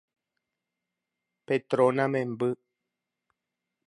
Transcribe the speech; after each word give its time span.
Petrona 1.45 2.05
memby. 2.13 2.49